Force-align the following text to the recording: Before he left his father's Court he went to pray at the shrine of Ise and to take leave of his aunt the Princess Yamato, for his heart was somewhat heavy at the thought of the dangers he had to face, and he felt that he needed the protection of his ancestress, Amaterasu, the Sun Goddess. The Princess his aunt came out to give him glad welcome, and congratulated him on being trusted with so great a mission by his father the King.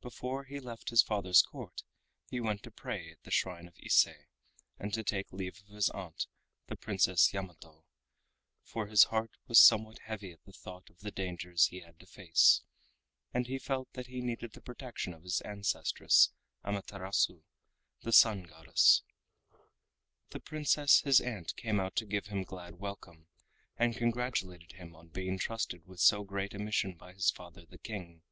Before 0.00 0.44
he 0.44 0.60
left 0.60 0.88
his 0.88 1.02
father's 1.02 1.42
Court 1.42 1.82
he 2.30 2.40
went 2.40 2.62
to 2.62 2.70
pray 2.70 3.10
at 3.10 3.22
the 3.24 3.30
shrine 3.30 3.68
of 3.68 3.76
Ise 3.84 4.08
and 4.78 4.94
to 4.94 5.04
take 5.04 5.30
leave 5.30 5.60
of 5.60 5.74
his 5.74 5.90
aunt 5.90 6.26
the 6.68 6.74
Princess 6.78 7.34
Yamato, 7.34 7.84
for 8.64 8.86
his 8.86 9.04
heart 9.12 9.32
was 9.46 9.60
somewhat 9.60 9.98
heavy 10.06 10.32
at 10.32 10.42
the 10.44 10.54
thought 10.54 10.88
of 10.88 11.00
the 11.00 11.10
dangers 11.10 11.66
he 11.66 11.80
had 11.80 12.00
to 12.00 12.06
face, 12.06 12.62
and 13.34 13.46
he 13.46 13.58
felt 13.58 13.92
that 13.92 14.06
he 14.06 14.22
needed 14.22 14.52
the 14.52 14.62
protection 14.62 15.12
of 15.12 15.22
his 15.22 15.42
ancestress, 15.42 16.30
Amaterasu, 16.64 17.42
the 18.00 18.10
Sun 18.12 18.44
Goddess. 18.44 19.02
The 20.30 20.40
Princess 20.40 21.00
his 21.02 21.20
aunt 21.20 21.54
came 21.56 21.78
out 21.78 21.94
to 21.96 22.06
give 22.06 22.28
him 22.28 22.42
glad 22.42 22.76
welcome, 22.78 23.28
and 23.76 23.94
congratulated 23.94 24.72
him 24.72 24.96
on 24.96 25.08
being 25.08 25.36
trusted 25.38 25.86
with 25.86 26.00
so 26.00 26.24
great 26.24 26.54
a 26.54 26.58
mission 26.58 26.94
by 26.94 27.12
his 27.12 27.30
father 27.30 27.66
the 27.66 27.76
King. 27.76 28.22